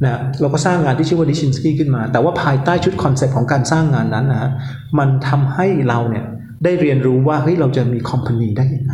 [0.03, 4.51] นะเราก็สร้างงานที่ชื่อว่านิชินสกี้ขึ้นมา แต่ว่าภายใต้ชุด concept ของการสร้างงานนั้นนะฮะ
[4.99, 6.25] มันทำให้เราเนี่ย
[6.63, 8.93] ได้เรียนรู้ว่าเฮ้ยเราจะมี company ได้ยังไง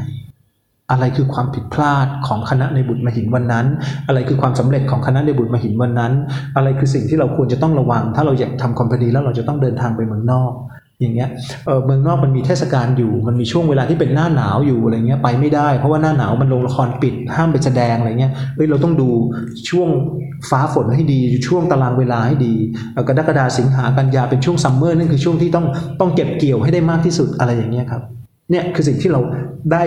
[0.94, 3.66] อะไรคือความผิดพลาดของคณะนายบุศย์มหินทร์วันนั้น
[4.08, 6.14] อะไรคือความสำเร็จของคณะนายบุศย์มหินทร์วันนั้น
[6.56, 10.54] อะไรคือสิ่งที่เราควรจะต้องระวัง ถ้าเราอยากทำ company แล้วเราจะต้องเดินทางไปเมืองนอก
[11.02, 11.30] อย่างเงี้ย
[11.66, 19.10] เออเมืองนอกมันมีเทศกาลอยู่ มันมีช่วงเวลาที่เป็นหน้าหนาวอยู่อะไรเงี้ยไปไม่ได้เพราะว่าหน้าหนาวมันโรงละครปิดห้ามไปแสดงอะไรเงี้ยเฮ้ยเราต้องดู
[19.70, 19.90] ช่วง
[20.50, 22.54] ฟ้าฝนให้ดีช่วงตารางเวลาให้ดี
[23.08, 25.66] กรกฎาสิงหากันยาเป็นช่วง summer นั่นคือช่วงที่ต้อง
[26.00, 28.02] ต้องเก็บเกี่ยวให้ได้มากที่สุดอะไรอย่างเงี้ยครับ
[28.52, 29.22] เนี่ยคือสิ่งที่เรา
[29.72, 29.84] ได้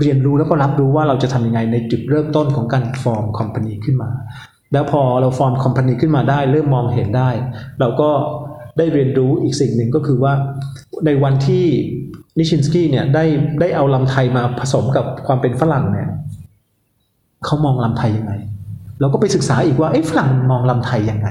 [0.00, 4.10] เรียนรู้แล้วก็รับรู้ว่าเราจะทำยังไงในจุดเริ่มต้นของการ form company ขึ้นมา
[4.72, 7.30] แล้วพอเรา form company ขึ้นมาได้ เริ่มมองเห็นได้
[7.80, 8.10] เราก็
[8.78, 10.32] ได้เรียนรู้อีกสิ่งหนึ่งก็คือว่า
[11.06, 11.64] ในวันที่
[12.38, 13.24] นิชินสกี้เนี่ยได้
[13.60, 16.08] ได้เอารำไทยมาผสมกับความเป็นฝรั่งเนี่ย
[17.44, 18.32] เขามองรำไทยยังไง
[19.00, 21.28] เราก็ไปศึกษาอีกว่าเอ๊ะฝรั่งมองรำไทยยังไง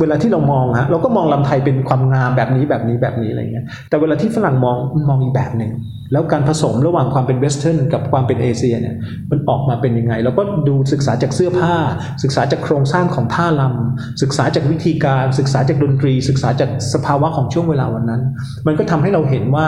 [0.00, 5.72] เวลาที่เรามองฮะเราก็มองลำไทยเป็นความงามแบบนี้แบบนี้แบบนี้อะไรเงี้ยแต่เวลาที่ฝรั่งมองมันมองอีกแบบหนึ่ง
[6.12, 8.96] แล้วการผสมระหว่างความเป็นเวสเทิร์นกับความเป็นเอเชียเนี่ย
[9.30, 11.74] มันออกมาเป็นยังไงเราก็ดูศึกษาจากเสื้อผ้า
[12.22, 18.22] ศึกษาจากโครงสร้างของท่าลำศึกษาจากวิธีการ ศึกษาจากดนตรี ศึกษาจากสภาวะของช่วงเวลาวันนั้น
[18.66, 19.66] มันก็ทำให้เราเห็นว่า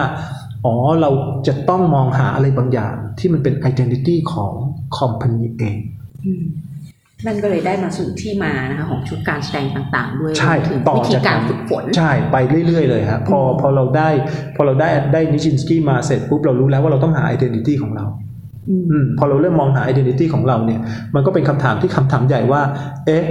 [0.67, 1.11] อ๋อเรา
[1.47, 4.53] จะต้องมองหาอะไรบางอย่างที่มันเป็น identity ของ
[4.97, 5.79] คอมพานีเอง
[7.27, 14.09] นั่นก็เลยได้มาสู่ที่มานะคะของชุดการแสดงต่าง ๆ ด้วยใช่รวมถึงต่อวิธีจากการนั้นฝึกฝนใช่ไปเรื่อย ๆ เลยฮะพอพอเราได้
[14.57, 18.05] พอเราได้ได้นิชินสกี้มาเสร็จปุ๊บเรารู้แล้วว่าเราต้องหา identity ของเรา
[18.69, 20.81] อืมอืมพอเราเริ่มมองหา identity ของเราเนี่ย
[21.15, 22.63] มันก็เป็นคำถามที่คำถามใหญ่ว่า
[23.07, 23.25] เอ๊ะ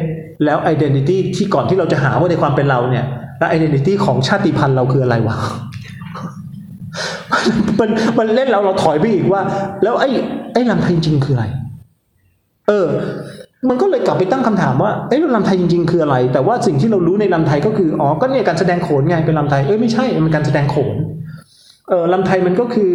[0.45, 3.05] แล้ว identity ที่ก่อนที่เราจะหาว่าในความเป็นเราเนี่ย
[3.39, 5.37] แล้ว identity ของชาติพันธุ์เราคืออะไรวะ
[7.79, 9.41] มันมันเล่นเราเราถอยไปอีกว่า
[9.83, 10.09] แล้วไอ้
[10.53, 11.45] ไอ้ลำไทยจริงๆคืออะไร
[12.67, 12.87] เออ
[13.67, 20.95] มันก็เลยกลับไปตั้งคำถามว่าเอ้ยลำไทยจริง ๆ คืออะไร แต่ว่าสิ่งที่เรารู้ในลำไทยก็คืออ๋อก็เนี่ยการแสดงโขนไงเป็นลำไทยเอ้ยไม่ใช่มันการแสดงโขน
[21.89, 22.91] เออลำไทยมันก็คือ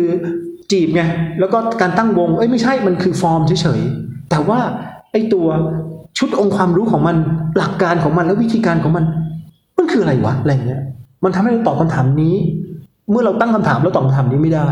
[0.70, 1.02] จีบไง
[1.40, 4.58] แล้วก็การตั้งวงเอ้ยไม่ใช่มันคือฟอร์มเฉยๆแต่ว่า
[5.12, 5.46] ไอ้ตัว
[6.18, 7.16] ชุดองค์ความรู้ของมัน
[7.58, 9.04] หลักการของมันและวิธีการของมัน
[9.78, 10.82] มันคืออะไรวะอะไรเงี้ย
[11.24, 12.34] มันทำให้เราตอบคำถามนี้
[13.10, 14.68] เมื่อเราตั้งคำถามแล้วตอบคำถามนี้ไม่ได้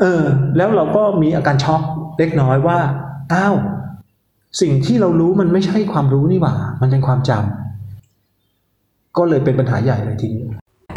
[0.00, 0.22] เออ
[0.56, 1.82] แล้วเราก็มีอาการช็อก
[2.18, 2.78] เล็กน้อยว่า
[3.32, 3.56] อ้าว
[4.60, 10.44] สิ่งที่เรารู้มันไม่ใช่ความรู้นี่หว่า มันเป็นความจำก็เลยเป็นปัญหาใหญ่เลยทีนี้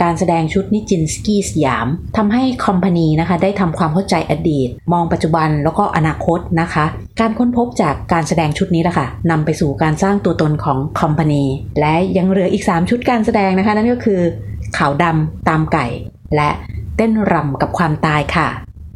[0.04, 1.88] การแสดงชุดนิจินสกี้สยาม
[2.18, 6.86] ทำให้คอมพานีนะคะได้ทำความเข้าใจอดีต มองปัจจุบันแล้วก็อนาคตนะคะ
[7.20, 11.44] การค้นพบจากการแสดงชุดนี้แหละค่ะนำไปสู่การสร้างตัวตนของคอมพานี
[11.80, 14.20] และยังเหลืออีก 3 ชุดการแสดงนะคะ นั่นก็คือ
[14.78, 15.86] ขาวดำตามไก่
[16.36, 16.50] และ
[16.98, 18.48] เต้นรำกับความตายค่ะ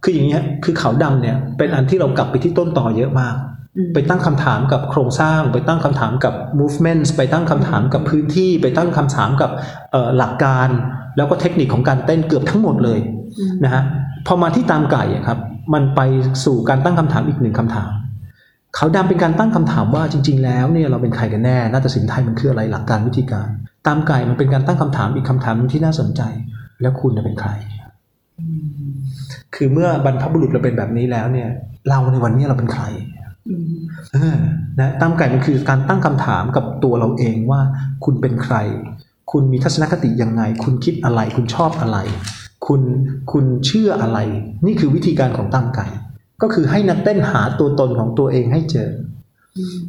[0.04, 3.59] คืออย่างนี้ยคือขาวดำเนี่ยเป็นอันที่เรากลับไปที่ต้นต่อเยอะมากอืม
[3.94, 9.52] ไปตั้งคำถามกับโครงสร้าง ไปตั้งคำถามกับ movement ไปตั้งคำถามกับพื้นที่ ไปตั้งคำถามกับ
[9.92, 10.70] เอ่อหลักการ
[11.18, 13.00] แล้วก็เทคนิคของการเต้นเกือบทั้งหมดเลย
[13.40, 13.84] อืมนะฮะ
[14.28, 15.40] พอมาที่ตามไก่อะครับ
[15.74, 16.02] มันไป
[16.46, 17.92] สู่การตั้งคำถามอีกหนึ่งคำถาม
[18.78, 23.48] ขาวดำเป็นการตั้งคำถามว่าจริง ๆ แล้วเนี่ยเราเป็นใครกันแน่นาฏศิลป์ไทยมันคืออะไรหลักการวิธีการ
[23.88, 26.22] ตามไก่มันเป็นการตั้งคำถามอีกคำถามหนึ่งที่น่าสนใจ
[26.82, 27.52] แล้วคุณจะเป็นใคร
[29.56, 31.50] คือเมื่อบรรพบุรุษเราเป็นแบบนี้แล้วเนี่ย
[31.90, 33.19] เราในวันนี้เราเป็นใครอืมเออ
[34.80, 37.62] นะตามไก่มันคือการตั้งคำถามกับตัวเราเองว่า
[38.06, 38.56] คุณเป็นใคร
[39.32, 41.98] คุณมีทัศนคติยังไง คุณคิดอะไร คุณชอบอะไร
[42.68, 42.82] คุณ
[43.32, 44.20] คุณเชื่ออะไร
[44.66, 45.88] นี่คือวิธีการของตามไก่
[46.42, 48.90] ก็คือให้นักเต้นหาตัวตนของตัวเองให้เจอ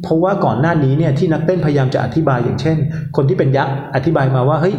[0.03, 2.77] เพราะว่าก่อนหน้านี้เนี่ยที่นักเต้นพยายามจะอธิบายอย่างเช่น
[3.15, 4.75] คนที่เป็นยักษ์อธิบายมาว่าเฮ้ย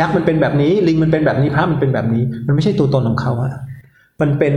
[0.00, 3.52] ยักษ์มันเป็นแบบนี้ลิงมันเป็นแบบนี้พระมันเป็นแบบนี้ มันไม่ใช่ตัวตนของเขาอะ
[4.20, 4.54] มันเป็น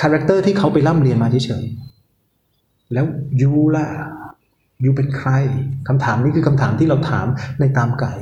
[0.00, 1.95] character ที่เขาไปร่ำเรียนมาเฉยๆ
[2.92, 3.04] แล้ว
[3.40, 3.86] you ล่ะ
[4.84, 5.30] you เป็นใคร
[5.88, 7.26] คำถามนี้คือคำถามที่เราถาม
[7.60, 8.12] ในตามไก่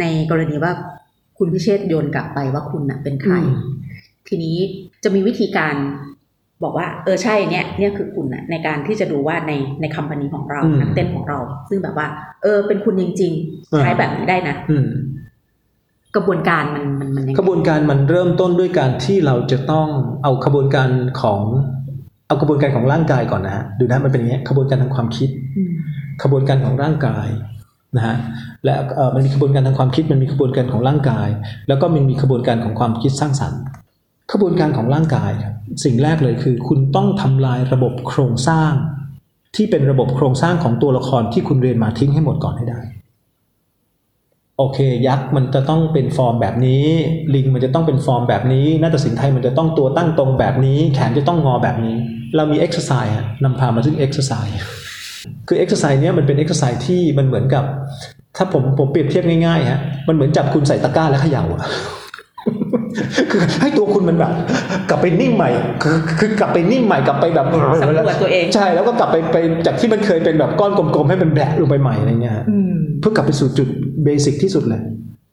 [0.00, 0.72] ในกรณีว่า
[1.38, 3.78] คุณพิเชษโยนกลับไปว่าคุณน่ะเป็นใครอืม
[4.28, 4.56] ทีนี้
[5.04, 5.74] จะมีวิธีการ
[6.64, 12.06] บอกว่า เออใช่เนี่ยเนี่ยคือคุณน่ะในการที่จะดูว่าในในคัมพานีของเราอืมนักเต้นของเรา ซึ่งแบบว่า
[12.42, 13.32] เออ เป็นคุณจริง
[13.72, 14.88] อ่าๆใช้แบบนี้ได้นะอืม
[16.16, 19.88] กระบวนการมันมันมันยังไงกระบวนการมันเริ่มต้นด้วยการที่เราจะต้อง
[20.22, 20.88] เอากระบวนการ
[21.20, 21.40] ของ
[22.28, 25.70] เอากระบวนการของร่างกายก่อนนะฮะดูนะมันเป็นอย่างนี้ยกระบวนการทางความคิดอืม
[26.22, 27.28] กระบวนการของร่างกาย
[27.96, 28.16] นะฮะ
[28.64, 31.28] และเอ่อมันมีกระบวนการทางความคิดมันมีกระบวนการของร่างกาย
[31.68, 33.60] แล้วก็มันมีกระบวนการของความคิดสร้างสรรค์
[34.32, 38.72] กระบวนการของร่างกายครับสิ่งแรกเลยคือ คุณต้องทำลายระบบโครงสร้าง
[39.56, 42.80] ที่เป็นระบบโครงสร้างของตัวละครที่คุณเรียนมาทิ้งให้หมดก่อนให้ได้
[44.60, 46.86] โอเค ยักษ์มันจะต้องเป็นฟอร์มแบบนี้
[47.34, 51.96] ลิงมันจะต้องเป็นฟอร์มแบบนี้นาฏศิลป์ไทยมันจะต้องตัวตั้งตรงแบบนี้ แขนจะต้องงอแบบนี้
[52.36, 54.58] เรามีเอ็กซ์ไซส์นำพามาซึ่งเอ็กซ์ไซส์
[55.48, 57.64] คือเอ็กซ์ไซส์เนี้ยมันเป็นเอ็กซ์ไซส์ที่มันเหมือนกับ
[58.36, 61.62] ถ้าผมผมเปรียบเทียบง่ายๆฮะมันเหมือนจับคุณใส่ตะกร้าแล้วเขย่าอะ
[63.30, 64.32] คือให้ตัวคุณมันแบบ
[64.88, 65.50] กลับไปนิ่งใหม่
[65.82, 67.46] คือคือกลับไปนิ่งใหม่กลับไปแบบ
[67.80, 73.68] สำรวจตัวเองใช่แล้วก็กลับไปไปจากที่มันเคยเป็นแบบก้อนกลมๆให้มันแบะลงไปใหม่อะไรเงี้ยฮะอืมเพื่อกลับไปสู่จุด
[74.04, 74.82] basic ที่สุดเลย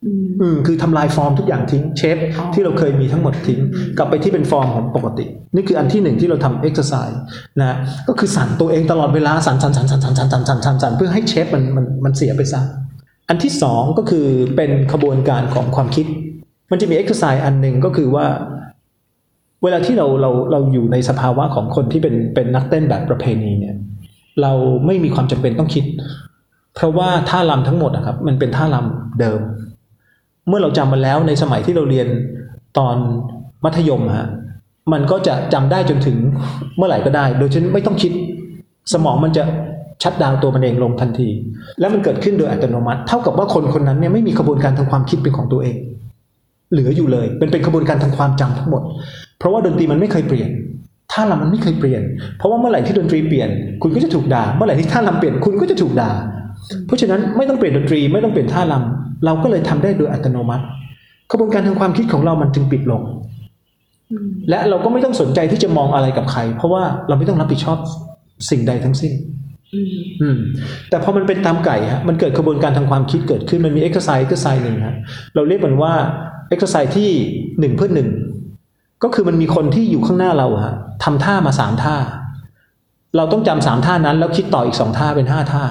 [0.05, 3.59] อืมอืมคือทำลายฟอร์มทุกอย่างทิ้ง shape อ๋อที่เราเคยมีทั้งหมดทิ้ง
[3.97, 5.25] กลับไปที่เป็นฟอร์มของปกติ
[5.55, 7.19] นี่คืออันที่หนึ่งที่เราทำเอ็กซ์ไซส์
[7.59, 12.61] นะก็คือสั่นตัวเองตลอดเวลาสั่นสั่นสั่นสั่นสั่นสั่นสั่นสั่นสั่นสั่นเพื่อให้ shape มันมันมันเสียไปซะ
[13.29, 14.25] อันที่สองก็คือ
[14.55, 16.05] เป็นขบวนการของความคิด
[16.71, 18.25] มันจะมีเอ็กซ์ไซส์อันหนึ่งก็คือว่า
[19.63, 23.75] เวลาที่เราเราเราอยู่ในสภาวะของคนที่เป็นเป็นนักเต้นแบบประเพณีเนี่ย
[24.41, 24.53] เรา
[24.85, 25.85] ไม่มีความจำเป็นต้องคิด
[26.75, 29.39] เพราะว่าท่ารำทั้งหมดนะครับ มันเป็นท่ารำเดิม
[30.47, 32.07] เมื่อเราจำมาแล้วในสมัยที่เราเรียน
[32.77, 32.95] ตอน
[33.63, 34.27] มัธยมฮะ
[34.93, 36.17] มันก็จะจำได้จนถึง
[36.77, 38.11] เมื่อไหร่ก็ได้ โดยที่ไม่ต้องคิด
[38.93, 39.43] สมองมันจะ
[40.03, 41.29] ชัดดาวตัวมันเองลงทันที
[41.79, 45.75] แล้วมันเกิดขึ้นโดยอัตโนมัติ เท่ากับว่าคนคนนั้นเนี่ยไม่มีกระบวนการทางความคิดเป็นของตัวเอง
[46.71, 48.81] เหลืออยู่เลยเป็นเป็นกระบวนการทางความจำทั้งหมด
[49.39, 50.49] เพราะว่าดนตรีมันไม่เคยเปลี่ยน
[51.11, 52.01] ท่ารำมันไม่เคยเปลี่ยน
[52.37, 53.49] เพราะว่าเมื่อไหร่ที่ดนตรีเปลี่ยน
[53.81, 56.11] คุณก็จะถูกด่า เมื่อไหร่ที่ท่ารำเปลี่ยนคุณก็จะถูกด่า
[56.85, 60.65] เพราะฉะนั้นไม่ต้องเปลี่ยนดนตรีไม่ต้องเปลี่ยนท่ารำเราก็เลยทำได้โดยอัตโนมัติ
[61.31, 63.01] กระบวนการทางความคิดของเรามันจึงปิดลง
[64.11, 67.77] อืมและเราก็ไม่ต้องสนใจที่จะมองอะไรกับใคร เพราะว่าเราไม่ต้องรับผิดชอบ
[68.49, 69.13] สิ่งใดทั้งสิ้น
[69.73, 69.87] อืม
[70.21, 70.37] อืม
[70.89, 74.95] แต่พอมันเป็นตามไก่ฮะมันเกิดกระบวนการทางความคิดเกิดขึ้นมันมี exercise exercise หนึ่งฮะ
[75.35, 75.93] เราเรียกมันว่า
[76.49, 77.09] เอ็กซ์ไซส์ที่
[77.59, 78.09] หนึ่งเพื่อหนึ่ง
[79.03, 81.95] ก็คือมันมีคนที่อยู่ข้างหน้าเราฮะทำท่ามาสามท่า
[83.17, 85.63] เราต้องจำสามท่านั้น แล้วคิดต่ออีกสองท่าเป็นห้าท่า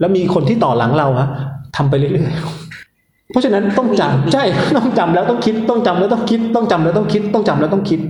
[0.00, 1.28] แล้วมีคนที่ต่อหลังเราฮะ
[1.76, 4.44] ทำไปเรื่อยๆ เพราะฉะนั้นต้องจำใช่
[4.78, 8.00] ต้องจำแล้วต้องคิดต้องจำแล้วต้องคิดต้องจำแล้วต้องคิดต้องจำแล้วต้องคิด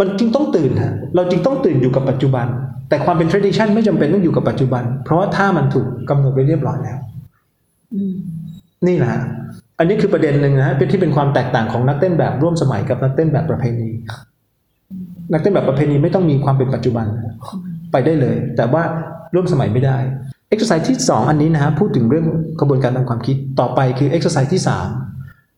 [0.00, 2.46] มันจึงต้องตื่นฮะเราจึงต้องตื่นอยู่กับปัจจุบัน
[2.88, 6.98] แต่ความเป็น tradition ไม่จำเป็นต้องอยู่กับปัจจุบัน เพราะว่าถ้ามันถูกกำหนดไว้เรียบร้อยแล้ว
[7.94, 8.14] อืม
[8.86, 9.22] นี่แหละฮะ
[9.78, 13.88] อันนี้คือประเด็นหนึ่งนะฮะเป็นที่เป็นความแตกต่างของนักเต้นแบบร่วมสมัยกับนักเต้นแบบประเพณี
[15.32, 17.06] นักเต้นแบบประเพณีไม่ต้องมีความเป็นปัจจุบัน
[17.92, 18.82] ไปได้เลย แต่ว่า
[19.34, 19.98] ร่วมสมัยไม่ได้
[20.48, 22.26] เอ็กซ์ไซส์ที่สองอันนี้นะฮะพูดถึงเรื่อง
[22.60, 24.86] กระบวนการทางความคิดต่อไปคือเอ็กซ์ไซส์ที่สาม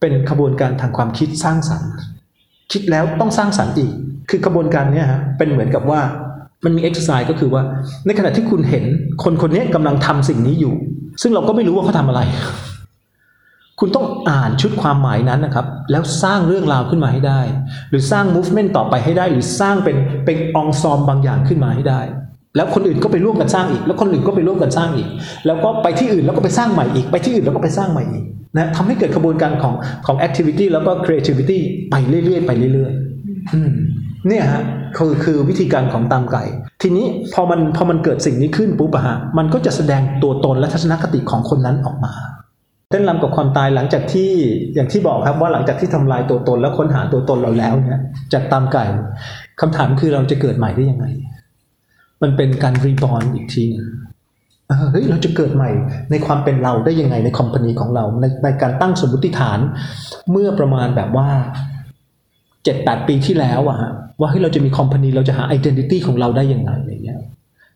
[0.00, 1.90] เป็นกระบวนการทางความคิดสร้างสรรค์
[2.72, 3.92] คิดแล้วต้องสร้างสรรค์อีก
[4.30, 6.00] คือกระบวนการนี้ฮะเป็นเหมือนกับว่า
[6.64, 7.62] มันมีเอ็กซ์ไซส์ก็คือว่า
[8.06, 8.84] ในขณะที่คุณเห็น
[9.24, 10.74] คนคนนี้กำลังทำสิ่งนี้อยู่
[11.22, 12.20] ซึ่งเราก็ไม่รู้ว่าเขาทำอะไร
[13.80, 17.40] คุณต้องอ่านชุดความหมายนั้นนะครับ แล้วสร้างเรื่องราวขึ้นมาให้ได้
[17.90, 22.00] หรือสร้าง movement ต่อไปให้ได้ หรือสร้างเป็นเป็นองซอมบางอย่างขึ้นมาให้ได้
[22.56, 25.08] แล้วคนอื่นก็ไปร่วมกันสร้างอีก แล้วคนอื่นก็ไปร่วมกันสร้างอีก
[25.46, 28.24] แล้วก็ไปที่อื่นแล้วก็ไปสร้างใหม่อีก ไปที่อื่นแล้วก็ไปสร้างใหม่อีก
[28.56, 29.74] นะทำให้เกิดกระบวนการของ
[30.06, 31.58] ของ activity แล้วก็ creativity
[31.90, 33.70] ไปเรื่อยๆไปเรื่อยๆอืม
[34.28, 34.62] เนี่ยฮะ
[34.96, 36.44] คือคือวิธีการของตามไก่
[36.82, 42.12] ทีนี้พอมันพอมันเกิดสิ่งนี้ขึ้นปุ๊บอะฮะมันก็จะแสดงตัวตนและทัศนคติของคนนั้นออกมา
[42.90, 44.30] เต้นรำกับความตายหลังจากที่
[44.74, 48.00] อย่างที่บอกครับว่าหลังจากที่ทำลายตัวตนและค้นหาตัวตนเราแล้วเนี่ย
[48.32, 48.84] จากตามไก่
[49.60, 51.06] คำถามคือเราจะเกิดใหม่ได้ยังไง
[52.22, 53.88] มันเป็นการรีบอนอีกทีนึง
[54.92, 55.70] เฮ้ยเราจะเกิดใหม่
[56.10, 59.58] ในความเป็นเราได้ยังไงในคอมพานีของเราในในการตั้งสมมติฐาน
[60.30, 61.28] เมื่อประมาณแบบว่า
[62.64, 67.20] เจ็ดแปดปีที่แล้วอะฮะว่าเฮ้ยเราจะมีคอมพานีเราจะหาไอดีนิตี้ของเราได้ยังไงอะไรเงี้ย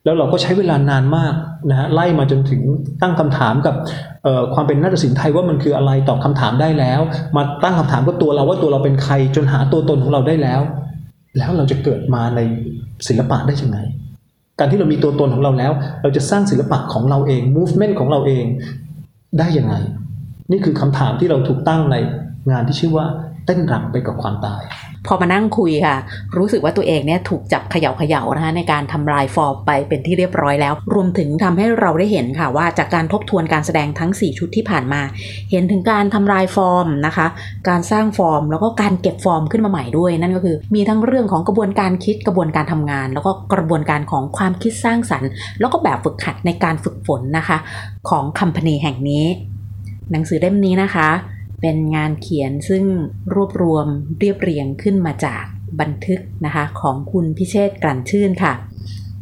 [0.04, 1.34] แล้วเราก็ใช้เวลานานมาก
[1.70, 2.60] นะฮะไล่มาจนถึง
[3.02, 3.74] ตั้งคำถามกับ
[4.54, 7.00] ความเป็นนาฏศิลป์ไทยว่ามันคืออะไรตอบคำถามได้แล้ว
[7.36, 10.60] มาตั้งคำถามกับตัวเราว่าตัวเราเป็นใครจนหาตัวตนของเราได้แล้ว
[11.38, 12.40] แล้วเราจะเกิดมาใน
[13.08, 13.78] ศิลปะได้ยังไง
[14.58, 18.44] การที่เรามีตัวตนของเราแล้ว เราจะสร้างศิลปะของเราเอง movement ของเราเอง
[19.38, 19.74] ได้ยังไง
[20.50, 21.96] นี่คือคำถามที่เราถูกตั้งใน
[22.50, 23.06] งานที่ชื่อว่า
[23.46, 24.62] เต้นรำไปกับความตาย
[25.06, 25.96] พอมานั่งคุยค่ะ
[26.36, 35.00] รู้สึกว่าตัวเองเนี่ยถูกจับเขย่าเขย่านะคะในการทำลายฟอร์มไปเป็นที่เรียบร้อยแล้ว รวมถึงทำให้เราได้เห็นค่ะว่าจากการทบทวนการแสดงทั้ง 4 ชุดที่ผ่านมา
[35.50, 37.26] เห็นถึงการทำลายฟอร์มนะคะ
[37.68, 47.58] การสร้างฟอร์ม แล้วก็การเก็บฟอร์มขึ้นมาใหม่ด้วย นั่นก็คือ มีทั้งเรื่องของกระบวนการคิดกระบวนการทำงาน แล้วก็กระบวนการของความคิดสร้างสรรค์ แล้วก็แบบฝึกหัดในการฝึกฝนนะคะ
[48.08, 49.24] ของคัมพานีแห่งนี้
[50.12, 51.08] หนังสือเล่มนี้นะคะ
[51.60, 52.84] เป็นงานเขียนซึ่ง
[53.34, 53.86] รวบรวม
[54.18, 55.44] เรียบเรียงขึ้นมาจาก
[55.80, 58.52] บันทึกนะคะของคุณพิเชษกลั่นชื่นค่ะ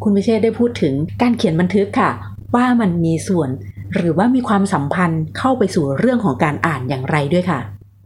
[0.03, 2.11] คุณพิเชษได้พูดถึงการเขียนบันทึกค่ะ
[2.55, 3.49] ว่ามันมีส่วน
[3.95, 7.61] หรือว่ามีความสัมพันธ์เข้าไปสู่เรื่องของการอ่านอย่างไรด้วยค่ะ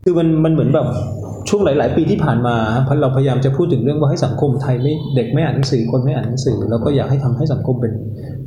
[0.05, 0.87] คือมันมันเหมือนแบบ
[1.49, 7.93] ช่วงหลาย ๆ ปีที่ผ่านมาเพราะเราพยายามจะพูดถึงเรื่องว่าให้สังคมไทยไม่เด็กไม่อ่านหนังสือคนไม่อ่านหนังสือแล้วก็อยากให้ทำให้สังคมเป็น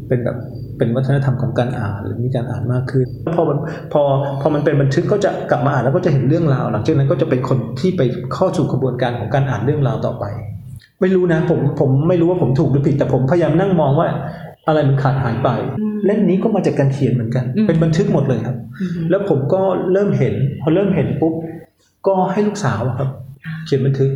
[0.08, 0.38] เป็นแบบ
[0.78, 3.08] เป็นวัฒนธรรมของการอ่านหรือมีการอ่านมากขึ้น
[3.38, 3.58] พอมัน
[3.94, 4.02] พอ
[4.42, 8.02] พอมันเป็นบันทึกก็จะกลับมาอ่านแล้วก็จะเห็นเรื่องราว หลังจากนั้นก็จะเป็นคนที่ไป
[8.34, 10.26] เข้าสู่กระบวนการของการอ่านเรื่องราวต่อไป
[11.02, 14.08] ไม่รู้นะผมผมไม่รู้ว่าผมถูกหรือผิด แต่ผมพยายามนั่งมองว่า
[14.68, 18.58] อะไรมันขาดหายไปอืมเล่มนี้ก็มาจากการเขียนเหมือนกันอืมเป็นบันทึกหมดเลยครับ
[19.10, 21.34] แล้วผมก็เริ่มเห็น พอเริ่มเห็นปุ๊บ
[22.08, 23.10] ก็ให้ลูกสาวอะครับ
[23.66, 24.12] เขียนบันทึก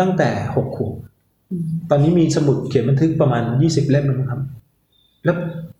[0.00, 0.92] ตั้งแต่หกขวบ
[1.90, 4.40] ตอนนี้มีสมุดเขียนบันทึกประมาณยี่สิบเล่มแล้วมั้งครับ
[5.24, 5.36] แล้ว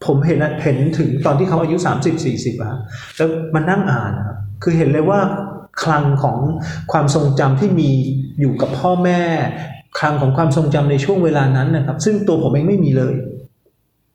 [0.06, 2.78] ผมเห็นอะเห็นถึงตอนที่เขาอายุสามสิบสี่สิบอะ
[3.16, 5.20] แล้วมานั่งอ่านนะครับคือเห็นเลยว่า
[5.82, 6.38] คลังของ
[6.92, 7.90] ความทรงจำที่มี
[8.40, 9.20] อยู่กับพ่อแม่
[9.98, 13.14] คลังของความทรงจำในช่วงเวลานั้นนะครับ ซึ่งตัวผมเองไม่มีเลย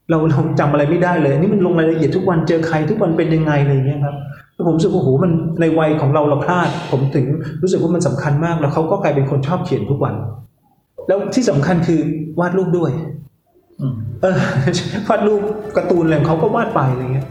[0.09, 4.15] เราเราจำอะไรไม่ได้เลยอันนี่มันลงรายละเอียดทุกวันเจอใครทุกวันเป็นยังไงอะไรอย่างเงี้ยครับ
[4.55, 7.25] แล้วผมรู้สึกว่าโอ้โหมันในวัยของเราเราพลาด ผมถึง
[7.61, 10.15] รู้สึกว่ามันสำคัญมากแล้วเขาก็กลายเป็นคนชอบเขียนทุกวัน
[11.07, 11.99] แล้วที่สำคัญคือ
[12.39, 12.91] วาดรูปด้วย
[14.21, 14.37] เออ
[15.07, 15.41] วาดรูป
[15.77, 17.27] การ์ตูนอะไรเขาก็วาดไปอะไรเงี้ย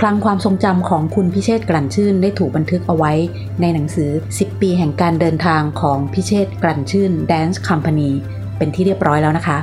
[0.00, 3.12] คลังความทรงจำของคุณพิเชษกลั่นชื่นได้ถูกบันทึกเอาไว้
[3.60, 8.10] ในหนังสือ 10 ปีแห่งการเดินทางของพิเชษกลั่นชื่น Dance Company
[8.58, 9.58] เป็นที่เรียบร้อยแล้วนะคะ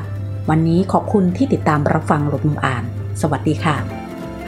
[0.50, 2.84] วันนี้ขอบคุณที่ติดตามรับฟังหลบมุมอ่าน
[3.22, 3.99] สวัสดีค่ะ